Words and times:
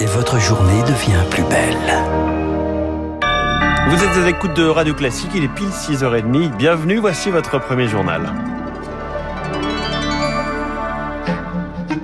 et 0.00 0.06
votre 0.06 0.38
journée 0.38 0.82
devient 0.82 1.22
plus 1.30 1.42
belle. 1.44 1.76
Vous 3.88 4.02
êtes 4.02 4.16
à 4.16 4.26
l'écoute 4.26 4.54
de 4.54 4.66
Radio 4.66 4.94
Classique, 4.94 5.30
il 5.34 5.44
est 5.44 5.48
pile 5.48 5.68
6h30. 5.68 6.56
Bienvenue, 6.56 6.96
voici 6.96 7.30
votre 7.30 7.58
premier 7.60 7.86
journal. 7.86 8.32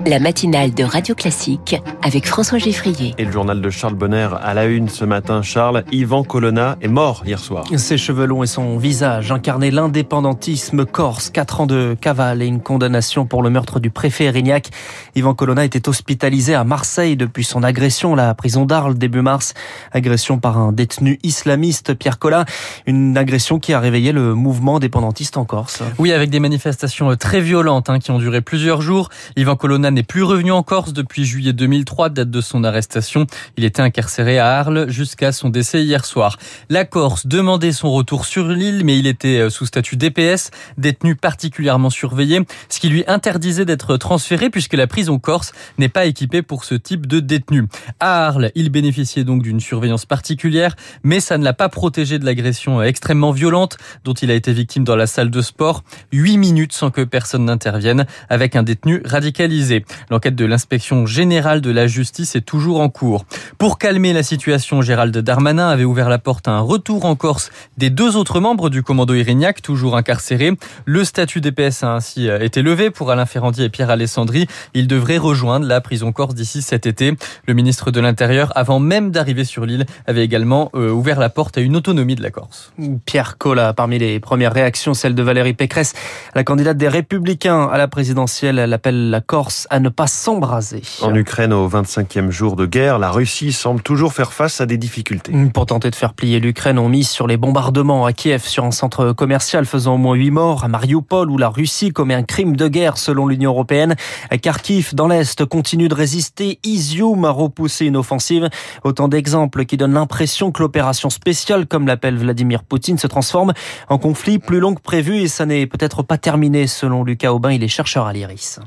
La 0.07 0.19
matinale 0.19 0.73
de 0.73 0.85
Radio 0.85 1.15
Classique 1.15 1.75
avec 2.01 2.27
François 2.27 2.57
Geffrier. 2.59 3.13
Et 3.17 3.25
le 3.25 3.31
journal 3.31 3.59
de 3.59 3.69
Charles 3.69 3.95
Bonner 3.95 4.29
à 4.41 4.53
la 4.53 4.65
une 4.65 4.87
ce 4.87 5.03
matin. 5.03 5.41
Charles, 5.41 5.83
Yvan 5.91 6.23
Colonna 6.23 6.77
est 6.81 6.87
mort 6.87 7.23
hier 7.25 7.39
soir. 7.39 7.65
Ses 7.75 7.97
cheveux 7.97 8.25
longs 8.25 8.43
et 8.43 8.47
son 8.47 8.77
visage 8.77 9.33
incarnaient 9.33 9.71
l'indépendantisme 9.71 10.85
corse. 10.85 11.29
Quatre 11.29 11.59
ans 11.59 11.65
de 11.65 11.97
cavale 11.99 12.41
et 12.41 12.45
une 12.45 12.61
condamnation 12.61 13.25
pour 13.25 13.43
le 13.43 13.49
meurtre 13.49 13.81
du 13.81 13.89
préfet 13.89 14.25
Erignac. 14.25 14.69
Yvan 15.15 15.33
Colonna 15.33 15.65
était 15.65 15.89
hospitalisé 15.89 16.55
à 16.55 16.63
Marseille 16.63 17.17
depuis 17.17 17.43
son 17.43 17.61
agression 17.61 18.13
à 18.13 18.15
la 18.15 18.33
prison 18.33 18.65
d'Arles 18.65 18.97
début 18.97 19.21
mars. 19.21 19.55
Agression 19.91 20.39
par 20.39 20.57
un 20.57 20.71
détenu 20.71 21.19
islamiste, 21.23 21.95
Pierre 21.95 22.17
Collat. 22.17 22.45
Une 22.85 23.17
agression 23.17 23.59
qui 23.59 23.73
a 23.73 23.79
réveillé 23.81 24.13
le 24.13 24.35
mouvement 24.35 24.77
indépendantiste 24.77 25.35
en 25.35 25.43
Corse. 25.43 25.83
Oui, 25.97 26.13
avec 26.13 26.29
des 26.29 26.39
manifestations 26.39 27.13
très 27.17 27.41
violentes 27.41 27.89
hein, 27.89 27.99
qui 27.99 28.11
ont 28.11 28.19
duré 28.19 28.39
plusieurs 28.39 28.81
jours. 28.81 29.09
Yvan 29.35 29.57
Colonna 29.57 29.91
n'est 29.97 30.03
plus 30.03 30.21
revenu 30.21 30.51
en 30.51 30.61
Corse 30.61 30.93
depuis 30.93 31.25
juillet 31.25 31.53
2003, 31.53 32.09
date 32.09 32.29
de 32.29 32.39
son 32.39 32.63
arrestation. 32.63 33.25
Il 33.57 33.63
était 33.63 33.81
incarcéré 33.81 34.37
à 34.37 34.59
Arles 34.59 34.87
jusqu'à 34.89 35.31
son 35.31 35.49
décès 35.49 35.81
hier 35.81 36.05
soir. 36.05 36.37
La 36.69 36.85
Corse 36.85 37.25
demandait 37.25 37.71
son 37.71 37.91
retour 37.91 38.25
sur 38.25 38.47
l'île, 38.47 38.83
mais 38.85 38.99
il 38.99 39.07
était 39.07 39.39
euh, 39.39 39.49
sous 39.49 39.65
statut 39.65 39.95
DPS, 39.95 40.51
détenu 40.77 41.15
particulièrement 41.15 41.89
surveillé, 41.89 42.41
ce 42.69 42.79
qui 42.79 42.89
lui 42.89 43.05
interdisait 43.07 43.65
d'être 43.65 43.97
transféré 43.97 44.51
puisque 44.51 44.75
la 44.75 44.85
prison 44.85 45.17
corse 45.17 45.51
n'est 45.79 45.89
pas 45.89 46.05
équipée 46.05 46.43
pour 46.43 46.63
ce 46.63 46.75
type 46.75 47.07
de 47.07 47.19
détenu. 47.19 47.65
À 47.99 48.27
Arles, 48.27 48.51
il 48.53 48.69
bénéficiait 48.69 49.23
donc 49.23 49.41
d'une 49.41 49.59
surveillance 49.59 50.05
particulière, 50.05 50.75
mais 51.01 51.19
ça 51.19 51.39
ne 51.39 51.43
l'a 51.43 51.53
pas 51.53 51.69
protégé 51.69 52.19
de 52.19 52.25
l'agression 52.25 52.83
extrêmement 52.83 53.31
violente 53.31 53.77
dont 54.03 54.13
il 54.13 54.29
a 54.29 54.35
été 54.35 54.53
victime 54.53 54.83
dans 54.83 54.95
la 54.95 55.07
salle 55.07 55.31
de 55.31 55.41
sport. 55.41 55.83
Huit 56.11 56.37
minutes 56.37 56.73
sans 56.73 56.91
que 56.91 57.01
personne 57.01 57.45
n'intervienne 57.45 58.05
avec 58.29 58.55
un 58.55 58.61
détenu 58.61 59.01
radicalisé. 59.03 59.85
L'enquête 60.09 60.35
de 60.35 60.45
l'inspection 60.45 61.05
générale 61.05 61.61
de 61.61 61.71
la 61.71 61.87
justice 61.87 62.35
est 62.35 62.41
toujours 62.41 62.79
en 62.79 62.89
cours. 62.89 63.25
Pour 63.57 63.77
calmer 63.77 64.13
la 64.13 64.23
situation, 64.23 64.81
Gérald 64.81 65.17
Darmanin 65.17 65.69
avait 65.69 65.83
ouvert 65.83 66.09
la 66.09 66.19
porte 66.19 66.47
à 66.47 66.51
un 66.51 66.59
retour 66.59 67.05
en 67.05 67.15
Corse 67.15 67.51
des 67.77 67.89
deux 67.89 68.15
autres 68.15 68.39
membres 68.39 68.69
du 68.69 68.83
commando 68.83 69.13
Irignac, 69.13 69.61
toujours 69.61 69.97
incarcérés. 69.97 70.53
Le 70.85 71.03
statut 71.03 71.41
DPS 71.41 71.83
a 71.83 71.93
ainsi 71.93 72.29
euh, 72.29 72.39
été 72.39 72.61
levé 72.61 72.89
pour 72.89 73.11
Alain 73.11 73.25
Ferrandier 73.25 73.65
et 73.65 73.69
Pierre 73.69 73.89
Alessandri. 73.89 74.47
Ils 74.73 74.87
devraient 74.87 75.17
rejoindre 75.17 75.65
la 75.65 75.81
prison 75.81 76.11
corse 76.11 76.35
d'ici 76.35 76.61
cet 76.61 76.85
été. 76.85 77.13
Le 77.45 77.53
ministre 77.53 77.91
de 77.91 77.99
l'Intérieur, 77.99 78.51
avant 78.55 78.79
même 78.79 79.11
d'arriver 79.11 79.43
sur 79.43 79.65
l'île, 79.65 79.85
avait 80.05 80.23
également 80.23 80.69
euh, 80.75 80.91
ouvert 80.91 81.19
la 81.19 81.29
porte 81.29 81.57
à 81.57 81.61
une 81.61 81.75
autonomie 81.75 82.15
de 82.15 82.23
la 82.23 82.31
Corse. 82.31 82.71
Pierre 83.05 83.37
Collat, 83.37 83.73
parmi 83.73 83.99
les 83.99 84.19
premières 84.19 84.53
réactions, 84.53 84.93
celle 84.93 85.15
de 85.15 85.23
Valérie 85.23 85.53
Pécresse, 85.53 85.93
la 86.35 86.43
candidate 86.43 86.77
des 86.77 86.87
Républicains 86.87 87.67
à 87.67 87.77
la 87.77 87.87
présidentielle, 87.87 88.59
elle 88.59 89.09
la 89.09 89.21
Corse 89.21 89.66
à 89.69 89.79
ne 89.79 89.89
pas 89.89 90.07
s'embraser. 90.07 90.81
En 91.01 91.13
Ukraine, 91.15 91.53
au 91.53 91.67
25e 91.69 92.29
jour 92.29 92.55
de 92.55 92.65
guerre, 92.65 92.99
la 92.99 93.11
Russie 93.11 93.53
semble 93.53 93.81
toujours 93.81 94.13
faire 94.13 94.33
face 94.33 94.61
à 94.61 94.65
des 94.65 94.77
difficultés. 94.77 95.33
Pour 95.53 95.65
tenter 95.65 95.89
de 95.89 95.95
faire 95.95 96.13
plier 96.13 96.39
l'Ukraine, 96.39 96.79
on 96.79 96.89
mise 96.89 97.09
sur 97.09 97.27
les 97.27 97.37
bombardements 97.37 98.05
à 98.05 98.13
Kiev 98.13 98.45
sur 98.45 98.63
un 98.63 98.71
centre 98.71 99.13
commercial 99.13 99.65
faisant 99.65 99.95
au 99.95 99.97
moins 99.97 100.15
8 100.15 100.31
morts, 100.31 100.63
à 100.63 100.67
Mariupol 100.67 101.29
où 101.29 101.37
la 101.37 101.49
Russie 101.49 101.91
commet 101.91 102.13
un 102.13 102.23
crime 102.23 102.55
de 102.55 102.67
guerre 102.67 102.97
selon 102.97 103.27
l'Union 103.27 103.51
européenne. 103.51 103.95
À 104.29 104.37
Kharkiv, 104.37 104.95
dans 104.95 105.07
l'Est, 105.07 105.45
continue 105.45 105.87
de 105.87 105.95
résister. 105.95 106.59
Izium 106.63 107.25
a 107.25 107.31
repoussé 107.31 107.85
une 107.85 107.97
offensive. 107.97 108.49
Autant 108.83 109.07
d'exemples 109.07 109.65
qui 109.65 109.77
donnent 109.77 109.93
l'impression 109.93 110.51
que 110.51 110.61
l'opération 110.61 111.09
spéciale, 111.09 111.67
comme 111.67 111.87
l'appelle 111.87 112.17
Vladimir 112.17 112.63
Poutine, 112.63 112.97
se 112.97 113.07
transforme 113.07 113.53
en 113.89 113.97
conflit 113.97 114.39
plus 114.39 114.59
long 114.59 114.75
que 114.75 114.81
prévu 114.81 115.17
et 115.17 115.27
ça 115.27 115.45
n'est 115.45 115.67
peut-être 115.67 116.03
pas 116.03 116.17
terminé 116.17 116.67
selon 116.67 117.03
Lucas 117.03 117.33
Aubin, 117.33 117.51
il 117.51 117.63
est 117.63 117.67
chercheur 117.67 118.05
à 118.05 118.13
l'IRIS. 118.13 118.59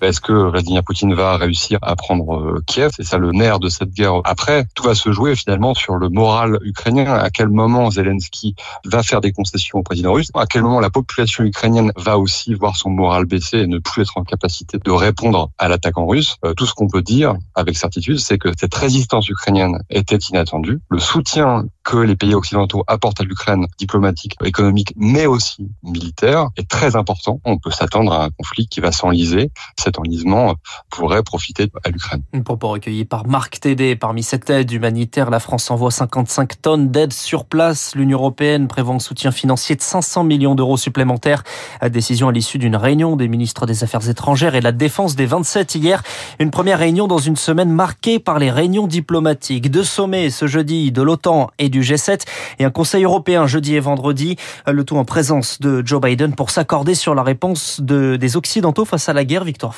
Est-ce 0.00 0.20
que 0.20 0.32
Vladimir 0.32 0.82
Poutine 0.82 1.14
va 1.14 1.36
réussir 1.36 1.78
à 1.82 1.94
prendre 1.96 2.38
euh, 2.38 2.62
Kiev? 2.66 2.90
C'est 2.96 3.04
ça 3.04 3.18
le 3.18 3.32
nerf 3.32 3.58
de 3.58 3.68
cette 3.68 3.90
guerre. 3.90 4.20
Après, 4.24 4.66
tout 4.74 4.82
va 4.82 4.94
se 4.94 5.12
jouer 5.12 5.36
finalement 5.36 5.74
sur 5.74 5.96
le 5.96 6.08
moral 6.08 6.58
ukrainien. 6.62 7.12
À 7.12 7.30
quel 7.30 7.48
moment 7.48 7.90
Zelensky 7.90 8.54
va 8.84 9.02
faire 9.02 9.20
des 9.20 9.32
concessions 9.32 9.78
au 9.78 9.82
président 9.82 10.12
russe? 10.12 10.28
À 10.34 10.46
quel 10.46 10.62
moment 10.62 10.80
la 10.80 10.90
population 10.90 11.44
ukrainienne 11.44 11.92
va 11.96 12.18
aussi 12.18 12.54
voir 12.54 12.76
son 12.76 12.90
moral 12.90 13.26
baisser 13.26 13.58
et 13.58 13.66
ne 13.66 13.78
plus 13.78 14.02
être 14.02 14.16
en 14.16 14.24
capacité 14.24 14.78
de 14.78 14.90
répondre 14.90 15.50
à 15.58 15.68
l'attaque 15.68 15.98
en 15.98 16.06
russe? 16.06 16.36
Euh, 16.44 16.54
Tout 16.54 16.66
ce 16.66 16.74
qu'on 16.74 16.88
peut 16.88 17.02
dire 17.02 17.34
avec 17.54 17.76
certitude, 17.76 18.18
c'est 18.18 18.38
que 18.38 18.50
cette 18.58 18.74
résistance 18.74 19.28
ukrainienne 19.28 19.78
était 19.90 20.16
inattendue. 20.16 20.80
Le 20.88 20.98
soutien 20.98 21.64
que 21.90 21.96
les 21.96 22.14
pays 22.14 22.36
occidentaux 22.36 22.84
apportent 22.86 23.20
à 23.20 23.24
l'Ukraine, 23.24 23.66
diplomatique, 23.76 24.36
économique, 24.44 24.92
mais 24.96 25.26
aussi 25.26 25.68
militaire, 25.82 26.46
est 26.56 26.68
très 26.68 26.94
important. 26.94 27.40
On 27.44 27.58
peut 27.58 27.72
s'attendre 27.72 28.12
à 28.12 28.26
un 28.26 28.30
conflit 28.30 28.68
qui 28.68 28.78
va 28.78 28.92
s'enliser 28.92 29.50
cet 29.76 29.98
enlisement 29.98 30.54
pourrait 30.88 31.24
profiter 31.24 31.66
à 31.82 31.90
l'Ukraine. 31.90 32.22
Une 32.32 32.44
propos 32.44 32.68
recueilli 32.68 33.04
par 33.04 33.26
Marc 33.26 33.58
Tédé. 33.58 33.96
Parmi 33.96 34.22
cette 34.22 34.48
aide 34.50 34.70
humanitaire, 34.70 35.30
la 35.30 35.40
France 35.40 35.68
envoie 35.68 35.90
55 35.90 36.62
tonnes 36.62 36.90
d'aide 36.92 37.12
sur 37.12 37.44
place. 37.44 37.96
L'Union 37.96 38.18
européenne 38.18 38.68
prévoit 38.68 38.94
un 38.94 39.00
soutien 39.00 39.32
financier 39.32 39.74
de 39.74 39.82
500 39.82 40.22
millions 40.22 40.54
d'euros 40.54 40.76
supplémentaires. 40.76 41.42
Décision 41.90 42.28
à 42.28 42.32
l'issue 42.32 42.58
d'une 42.58 42.76
réunion 42.76 43.16
des 43.16 43.26
ministres 43.26 43.66
des 43.66 43.82
Affaires 43.82 44.08
étrangères 44.08 44.54
et 44.54 44.60
de 44.60 44.64
la 44.64 44.70
défense 44.70 45.16
des 45.16 45.26
27 45.26 45.74
hier. 45.74 46.04
Une 46.38 46.52
première 46.52 46.78
réunion 46.78 47.08
dans 47.08 47.18
une 47.18 47.36
semaine 47.36 47.72
marquée 47.72 48.20
par 48.20 48.38
les 48.38 48.52
réunions 48.52 48.86
diplomatiques. 48.86 49.72
Deux 49.72 49.82
sommets 49.82 50.30
ce 50.30 50.46
jeudi 50.46 50.92
de 50.92 51.02
l'OTAN 51.02 51.50
et 51.58 51.68
du 51.68 51.79
G7 51.82 52.22
et 52.58 52.64
un 52.64 52.70
Conseil 52.70 53.04
européen 53.04 53.46
jeudi 53.46 53.74
et 53.74 53.80
vendredi. 53.80 54.36
Le 54.66 54.84
tout 54.84 54.96
en 54.96 55.04
présence 55.04 55.60
de 55.60 55.82
Joe 55.84 56.00
Biden 56.00 56.34
pour 56.34 56.50
s'accorder 56.50 56.94
sur 56.94 57.14
la 57.14 57.22
réponse 57.22 57.80
de, 57.80 58.16
des 58.16 58.36
Occidentaux 58.36 58.84
face 58.84 59.08
à 59.08 59.12
la 59.12 59.24
guerre. 59.24 59.44
Victor 59.44 59.74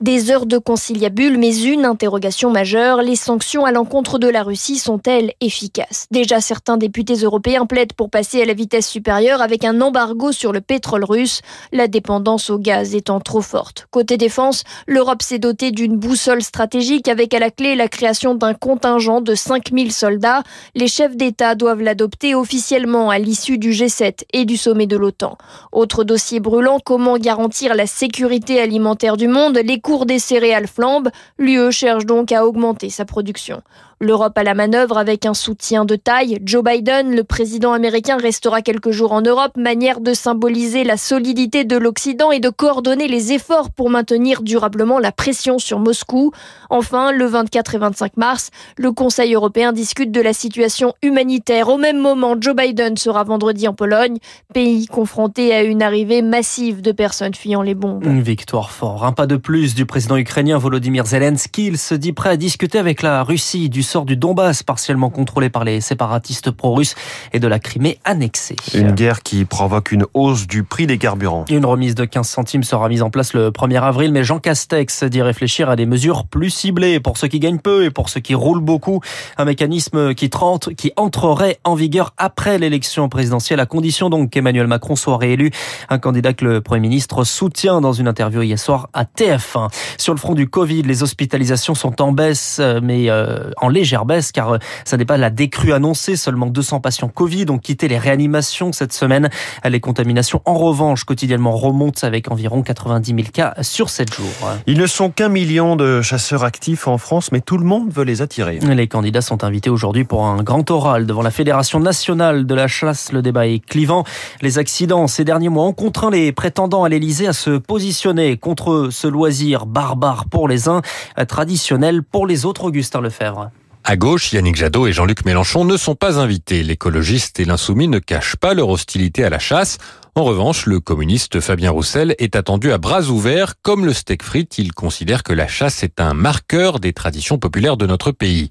des 0.00 0.30
heures 0.30 0.44
de 0.44 0.58
conciliabule, 0.58 1.38
mais 1.38 1.56
une 1.62 1.86
interrogation 1.86 2.50
majeure, 2.50 3.00
les 3.00 3.16
sanctions 3.16 3.64
à 3.64 3.72
l'encontre 3.72 4.18
de 4.18 4.28
la 4.28 4.42
Russie 4.42 4.76
sont-elles 4.76 5.32
efficaces? 5.40 6.06
Déjà, 6.10 6.40
certains 6.40 6.76
députés 6.76 7.14
européens 7.14 7.64
plaident 7.64 7.94
pour 7.94 8.10
passer 8.10 8.42
à 8.42 8.44
la 8.44 8.52
vitesse 8.52 8.86
supérieure 8.86 9.40
avec 9.40 9.64
un 9.64 9.80
embargo 9.80 10.32
sur 10.32 10.52
le 10.52 10.60
pétrole 10.60 11.04
russe, 11.04 11.40
la 11.72 11.88
dépendance 11.88 12.50
au 12.50 12.58
gaz 12.58 12.94
étant 12.94 13.20
trop 13.20 13.40
forte. 13.40 13.86
Côté 13.90 14.18
défense, 14.18 14.64
l'Europe 14.86 15.22
s'est 15.22 15.38
dotée 15.38 15.70
d'une 15.70 15.96
boussole 15.96 16.42
stratégique 16.42 17.08
avec 17.08 17.32
à 17.32 17.38
la 17.38 17.50
clé 17.50 17.74
la 17.74 17.88
création 17.88 18.34
d'un 18.34 18.52
contingent 18.52 19.22
de 19.22 19.34
5000 19.34 19.92
soldats. 19.92 20.42
Les 20.74 20.88
chefs 20.88 21.16
d'État 21.16 21.54
doivent 21.54 21.82
l'adopter 21.82 22.34
officiellement 22.34 23.08
à 23.08 23.18
l'issue 23.18 23.56
du 23.56 23.70
G7 23.70 24.24
et 24.34 24.44
du 24.44 24.58
sommet 24.58 24.86
de 24.86 24.98
l'OTAN. 24.98 25.38
Autre 25.72 26.04
dossier 26.04 26.40
brûlant, 26.40 26.80
comment 26.84 27.16
garantir 27.16 27.74
la 27.74 27.86
sécurité 27.86 28.60
alimentaire 28.60 29.16
du 29.16 29.28
monde? 29.28 29.56
Cours 29.86 30.04
des 30.04 30.18
céréales 30.18 30.66
flambent, 30.66 31.12
l'UE 31.38 31.70
cherche 31.70 32.06
donc 32.06 32.32
à 32.32 32.44
augmenter 32.44 32.90
sa 32.90 33.04
production. 33.04 33.62
L'Europe 33.98 34.36
à 34.36 34.42
la 34.42 34.52
manœuvre 34.52 34.98
avec 34.98 35.24
un 35.24 35.32
soutien 35.32 35.86
de 35.86 35.96
taille. 35.96 36.38
Joe 36.44 36.62
Biden, 36.62 37.16
le 37.16 37.24
président 37.24 37.72
américain, 37.72 38.18
restera 38.18 38.60
quelques 38.60 38.90
jours 38.90 39.12
en 39.12 39.22
Europe, 39.22 39.56
manière 39.56 40.00
de 40.00 40.12
symboliser 40.12 40.84
la 40.84 40.98
solidité 40.98 41.64
de 41.64 41.78
l'Occident 41.78 42.30
et 42.30 42.38
de 42.38 42.50
coordonner 42.50 43.08
les 43.08 43.32
efforts 43.32 43.70
pour 43.70 43.88
maintenir 43.88 44.42
durablement 44.42 44.98
la 44.98 45.12
pression 45.12 45.58
sur 45.58 45.78
Moscou. 45.78 46.32
Enfin, 46.68 47.10
le 47.10 47.24
24 47.24 47.74
et 47.74 47.78
25 47.78 48.18
mars, 48.18 48.50
le 48.76 48.92
Conseil 48.92 49.32
européen 49.32 49.72
discute 49.72 50.12
de 50.12 50.20
la 50.20 50.34
situation 50.34 50.92
humanitaire. 51.00 51.70
Au 51.70 51.78
même 51.78 51.98
moment, 51.98 52.34
Joe 52.38 52.54
Biden 52.54 52.98
sera 52.98 53.24
vendredi 53.24 53.66
en 53.66 53.72
Pologne, 53.72 54.18
pays 54.52 54.84
confronté 54.88 55.54
à 55.54 55.62
une 55.62 55.82
arrivée 55.82 56.20
massive 56.20 56.82
de 56.82 56.92
personnes 56.92 57.34
fuyant 57.34 57.62
les 57.62 57.74
bombes. 57.74 58.04
Une 58.04 58.20
victoire 58.20 58.72
fort. 58.72 59.06
Un 59.06 59.12
pas 59.12 59.26
de 59.26 59.36
plus 59.36 59.74
du 59.74 59.86
président 59.86 60.18
ukrainien 60.18 60.58
Volodymyr 60.58 61.06
Zelensky. 61.06 61.68
Il 61.68 61.78
se 61.78 61.94
dit 61.94 62.12
prêt 62.12 62.28
à 62.28 62.36
discuter 62.36 62.78
avec 62.78 63.00
la 63.00 63.22
Russie 63.22 63.70
du 63.70 63.85
sort 63.86 64.04
du 64.04 64.16
Donbass, 64.16 64.62
partiellement 64.62 65.10
contrôlé 65.10 65.48
par 65.48 65.64
les 65.64 65.80
séparatistes 65.80 66.50
pro-russes, 66.50 66.94
et 67.32 67.40
de 67.40 67.48
la 67.48 67.58
Crimée 67.58 67.98
annexée. 68.04 68.56
Une 68.74 68.92
guerre 68.92 69.22
qui 69.22 69.44
provoque 69.44 69.92
une 69.92 70.04
hausse 70.14 70.46
du 70.46 70.62
prix 70.62 70.86
des 70.86 70.98
carburants. 70.98 71.44
Une 71.48 71.64
remise 71.64 71.94
de 71.94 72.04
15 72.04 72.28
centimes 72.28 72.62
sera 72.62 72.88
mise 72.88 73.02
en 73.02 73.10
place 73.10 73.32
le 73.32 73.50
1er 73.50 73.82
avril, 73.82 74.12
mais 74.12 74.24
Jean 74.24 74.38
Castex 74.38 75.04
dit 75.04 75.22
réfléchir 75.22 75.70
à 75.70 75.76
des 75.76 75.86
mesures 75.86 76.26
plus 76.26 76.50
ciblées 76.50 77.00
pour 77.00 77.16
ceux 77.16 77.28
qui 77.28 77.40
gagnent 77.40 77.58
peu 77.58 77.84
et 77.84 77.90
pour 77.90 78.08
ceux 78.08 78.20
qui 78.20 78.34
roulent 78.34 78.60
beaucoup. 78.60 79.00
Un 79.38 79.44
mécanisme 79.44 80.14
qui, 80.14 80.30
trente, 80.30 80.74
qui 80.74 80.92
entrerait 80.96 81.58
en 81.64 81.74
vigueur 81.74 82.12
après 82.18 82.58
l'élection 82.58 83.08
présidentielle, 83.08 83.60
à 83.60 83.66
condition 83.66 84.10
donc 84.10 84.30
qu'Emmanuel 84.30 84.66
Macron 84.66 84.96
soit 84.96 85.16
réélu. 85.16 85.50
Un 85.88 85.98
candidat 85.98 86.32
que 86.32 86.44
le 86.44 86.60
Premier 86.60 86.80
ministre 86.80 87.24
soutient 87.24 87.80
dans 87.80 87.92
une 87.92 88.08
interview 88.08 88.42
hier 88.42 88.58
soir 88.58 88.88
à 88.92 89.04
TF1. 89.04 89.70
Sur 89.98 90.14
le 90.14 90.18
front 90.18 90.34
du 90.34 90.48
Covid, 90.48 90.82
les 90.82 91.02
hospitalisations 91.02 91.74
sont 91.74 92.02
en 92.02 92.12
baisse, 92.12 92.60
mais 92.82 93.10
euh, 93.10 93.50
en 93.58 93.68
légère 93.76 94.06
baisse 94.06 94.32
car 94.32 94.58
ça 94.84 94.96
n'est 94.96 95.04
pas 95.04 95.18
la 95.18 95.30
décrue 95.30 95.72
annoncée. 95.72 96.16
Seulement 96.16 96.46
200 96.46 96.80
patients 96.80 97.08
Covid 97.08 97.46
ont 97.50 97.58
quitté 97.58 97.88
les 97.88 97.98
réanimations 97.98 98.72
cette 98.72 98.92
semaine. 98.92 99.28
Les 99.64 99.80
contaminations, 99.80 100.40
en 100.44 100.54
revanche, 100.54 101.04
quotidiennement 101.04 101.56
remontent 101.56 102.06
avec 102.06 102.30
environ 102.30 102.62
90 102.62 103.14
000 103.14 103.28
cas 103.32 103.54
sur 103.62 103.90
7 103.90 104.14
jours. 104.14 104.26
Ils 104.66 104.78
ne 104.78 104.86
sont 104.86 105.10
qu'un 105.10 105.28
million 105.28 105.76
de 105.76 106.00
chasseurs 106.02 106.44
actifs 106.44 106.88
en 106.88 106.98
France, 106.98 107.32
mais 107.32 107.40
tout 107.40 107.58
le 107.58 107.64
monde 107.64 107.90
veut 107.92 108.04
les 108.04 108.22
attirer. 108.22 108.58
Les 108.60 108.88
candidats 108.88 109.20
sont 109.20 109.44
invités 109.44 109.70
aujourd'hui 109.70 110.04
pour 110.04 110.24
un 110.24 110.42
grand 110.42 110.70
oral 110.70 111.06
devant 111.06 111.22
la 111.22 111.30
Fédération 111.30 111.78
nationale 111.78 112.46
de 112.46 112.54
la 112.54 112.68
chasse. 112.68 113.12
Le 113.12 113.22
débat 113.22 113.46
est 113.46 113.58
clivant. 113.58 114.04
Les 114.40 114.58
accidents 114.58 115.06
ces 115.06 115.24
derniers 115.24 115.48
mois 115.48 115.64
ont 115.64 115.72
contraint 115.72 116.10
les 116.10 116.32
prétendants 116.32 116.84
à 116.84 116.88
l'Elysée 116.88 117.26
à 117.26 117.32
se 117.32 117.58
positionner 117.58 118.36
contre 118.36 118.88
ce 118.90 119.06
loisir 119.06 119.66
barbare 119.66 120.24
pour 120.30 120.48
les 120.48 120.68
uns, 120.68 120.80
traditionnel 121.28 122.02
pour 122.02 122.26
les 122.26 122.44
autres. 122.44 122.64
Augustin 122.64 123.00
Lefebvre. 123.00 123.50
À 123.88 123.96
gauche, 123.96 124.32
Yannick 124.32 124.56
Jadot 124.56 124.88
et 124.88 124.92
Jean-Luc 124.92 125.24
Mélenchon 125.24 125.64
ne 125.64 125.76
sont 125.76 125.94
pas 125.94 126.18
invités. 126.18 126.64
L'écologiste 126.64 127.38
et 127.38 127.44
l'insoumis 127.44 127.86
ne 127.86 128.00
cachent 128.00 128.34
pas 128.34 128.52
leur 128.52 128.68
hostilité 128.68 129.22
à 129.22 129.30
la 129.30 129.38
chasse. 129.38 129.78
En 130.16 130.24
revanche, 130.24 130.66
le 130.66 130.80
communiste 130.80 131.38
Fabien 131.38 131.70
Roussel 131.70 132.16
est 132.18 132.34
attendu 132.34 132.72
à 132.72 132.78
bras 132.78 133.02
ouverts. 133.02 133.54
Comme 133.62 133.86
le 133.86 133.92
steak 133.92 134.24
frites, 134.24 134.58
il 134.58 134.72
considère 134.72 135.22
que 135.22 135.32
la 135.32 135.46
chasse 135.46 135.84
est 135.84 136.00
un 136.00 136.14
marqueur 136.14 136.80
des 136.80 136.92
traditions 136.92 137.38
populaires 137.38 137.76
de 137.76 137.86
notre 137.86 138.10
pays 138.10 138.50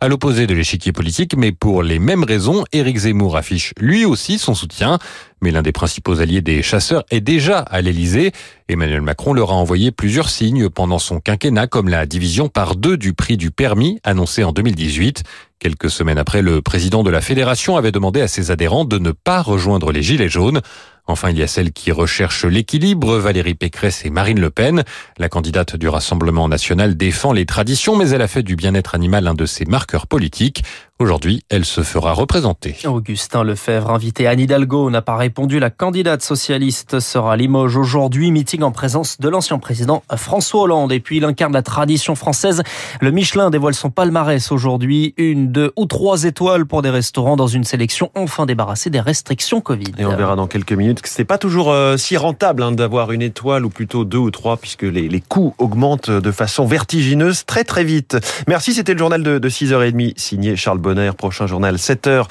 à 0.00 0.08
l'opposé 0.08 0.46
de 0.46 0.54
l'échiquier 0.54 0.92
politique, 0.92 1.36
mais 1.36 1.52
pour 1.52 1.82
les 1.82 1.98
mêmes 1.98 2.24
raisons, 2.24 2.64
Éric 2.72 2.98
Zemmour 2.98 3.36
affiche 3.36 3.72
lui 3.78 4.04
aussi 4.04 4.38
son 4.38 4.54
soutien. 4.54 4.98
Mais 5.42 5.50
l'un 5.50 5.62
des 5.62 5.72
principaux 5.72 6.20
alliés 6.20 6.40
des 6.40 6.62
chasseurs 6.62 7.04
est 7.10 7.20
déjà 7.20 7.58
à 7.58 7.80
l'Elysée. 7.80 8.32
Emmanuel 8.68 9.02
Macron 9.02 9.32
leur 9.32 9.50
a 9.50 9.54
envoyé 9.54 9.92
plusieurs 9.92 10.30
signes 10.30 10.70
pendant 10.70 10.98
son 10.98 11.20
quinquennat, 11.20 11.66
comme 11.66 11.88
la 11.88 12.06
division 12.06 12.48
par 12.48 12.74
deux 12.74 12.96
du 12.96 13.12
prix 13.12 13.36
du 13.36 13.50
permis 13.50 14.00
annoncé 14.02 14.44
en 14.44 14.52
2018. 14.52 15.22
Quelques 15.58 15.88
semaines 15.88 16.18
après, 16.18 16.42
le 16.42 16.60
président 16.60 17.02
de 17.02 17.08
la 17.10 17.22
fédération 17.22 17.78
avait 17.78 17.90
demandé 17.90 18.20
à 18.20 18.28
ses 18.28 18.50
adhérents 18.50 18.84
de 18.84 18.98
ne 18.98 19.10
pas 19.10 19.40
rejoindre 19.40 19.90
les 19.90 20.02
Gilets 20.02 20.28
jaunes. 20.28 20.60
Enfin, 21.06 21.30
il 21.30 21.38
y 21.38 21.42
a 21.42 21.46
celle 21.46 21.72
qui 21.72 21.92
recherche 21.92 22.44
l'équilibre, 22.44 23.16
Valérie 23.16 23.54
Pécresse 23.54 24.04
et 24.04 24.10
Marine 24.10 24.38
Le 24.38 24.50
Pen. 24.50 24.84
La 25.16 25.30
candidate 25.30 25.76
du 25.76 25.88
Rassemblement 25.88 26.48
national 26.48 26.96
défend 26.96 27.32
les 27.32 27.46
traditions, 27.46 27.96
mais 27.96 28.10
elle 28.10 28.22
a 28.22 28.28
fait 28.28 28.42
du 28.42 28.54
bien-être 28.54 28.94
animal 28.94 29.26
un 29.26 29.34
de 29.34 29.46
ses 29.46 29.64
marqueurs 29.64 30.06
politiques. 30.06 30.62
Aujourd'hui, 30.98 31.42
elle 31.50 31.66
se 31.66 31.82
fera 31.82 32.14
représenter. 32.14 32.74
Augustin 32.86 33.44
Lefebvre, 33.44 33.90
invité 33.90 34.26
Anne 34.26 34.40
Hidalgo, 34.40 34.88
n'a 34.88 35.02
pas 35.02 35.16
répondu. 35.16 35.58
La 35.58 35.68
candidate 35.68 36.22
socialiste 36.22 37.00
sera 37.00 37.34
à 37.34 37.36
Limoges 37.36 37.76
aujourd'hui. 37.76 38.30
Meeting 38.30 38.62
en 38.62 38.70
présence 38.70 39.20
de 39.20 39.28
l'ancien 39.28 39.58
président 39.58 40.02
François 40.16 40.62
Hollande. 40.62 40.92
Et 40.92 41.00
puis, 41.00 41.18
il 41.18 41.24
incarne 41.26 41.52
la 41.52 41.60
tradition 41.60 42.14
française. 42.14 42.62
Le 43.02 43.10
Michelin 43.10 43.50
dévoile 43.50 43.74
son 43.74 43.90
palmarès 43.90 44.50
aujourd'hui. 44.50 45.12
Une, 45.18 45.52
deux 45.52 45.70
ou 45.76 45.84
trois 45.84 46.24
étoiles 46.24 46.64
pour 46.64 46.80
des 46.80 46.88
restaurants 46.88 47.36
dans 47.36 47.46
une 47.46 47.64
sélection 47.64 48.10
enfin 48.14 48.46
débarrassée 48.46 48.88
des 48.88 49.00
restrictions 49.00 49.60
Covid. 49.60 49.92
Et 49.98 50.06
on 50.06 50.16
verra 50.16 50.34
dans 50.34 50.46
quelques 50.46 50.72
minutes 50.72 51.02
que 51.02 51.10
c'est 51.10 51.26
pas 51.26 51.36
toujours 51.36 51.72
euh, 51.72 51.98
si 51.98 52.16
rentable 52.16 52.62
hein, 52.62 52.72
d'avoir 52.72 53.12
une 53.12 53.20
étoile 53.20 53.66
ou 53.66 53.68
plutôt 53.68 54.06
deux 54.06 54.16
ou 54.16 54.30
trois 54.30 54.56
puisque 54.56 54.84
les, 54.84 55.10
les, 55.10 55.20
coûts 55.20 55.54
augmentent 55.58 56.10
de 56.10 56.30
façon 56.30 56.64
vertigineuse 56.64 57.44
très 57.44 57.64
très 57.64 57.84
vite. 57.84 58.16
Merci, 58.48 58.72
c'était 58.72 58.94
le 58.94 58.98
journal 58.98 59.22
de, 59.22 59.38
de 59.38 59.50
6h30 59.50 60.14
signé 60.16 60.56
Charles 60.56 60.85
Bonner, 60.86 61.10
prochain 61.18 61.48
journal 61.48 61.74
7h. 61.74 62.28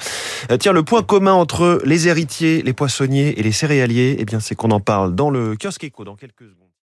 Euh, 0.50 0.56
tiens, 0.56 0.72
le 0.72 0.82
point 0.82 1.02
commun 1.02 1.34
entre 1.34 1.82
les 1.84 2.08
héritiers, 2.08 2.62
les 2.62 2.72
poissonniers 2.72 3.38
et 3.38 3.42
les 3.42 3.52
céréaliers, 3.52 4.16
eh 4.18 4.24
bien, 4.24 4.40
c'est 4.40 4.54
qu'on 4.54 4.70
en 4.70 4.80
parle 4.80 5.14
dans 5.14 5.28
le 5.28 5.56
kiosque 5.56 5.84
éco 5.84 6.04
dans 6.04 6.16
quelques 6.16 6.44
secondes. 6.44 6.65